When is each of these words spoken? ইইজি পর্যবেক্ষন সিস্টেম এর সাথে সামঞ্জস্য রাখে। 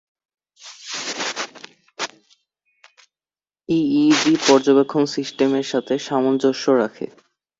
ইইজি 3.69 4.33
পর্যবেক্ষন 4.47 5.03
সিস্টেম 5.15 5.49
এর 5.55 5.67
সাথে 5.71 5.93
সামঞ্জস্য 5.99 6.65
রাখে। 6.81 7.05